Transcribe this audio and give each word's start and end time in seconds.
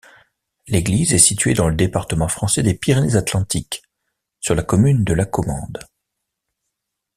L'église 0.67 1.13
est 1.13 1.19
située 1.19 1.53
dans 1.53 1.69
le 1.69 1.75
département 1.75 2.27
français 2.27 2.63
des 2.63 2.73
Pyrénées-Atlantiques, 2.73 3.83
sur 4.39 4.55
la 4.55 4.63
commune 4.63 5.03
de 5.03 5.13
Lacommande. 5.13 5.77